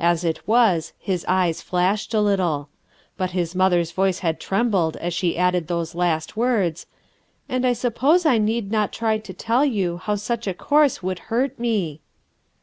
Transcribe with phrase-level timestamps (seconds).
[0.00, 2.70] As it was, his eyes flashed a little.
[3.18, 6.86] But his mother's voice had trembled as .she added those last words,
[7.46, 11.18] "And I suppose I need not try to tell you how such a course would
[11.28, 12.00] hurt me.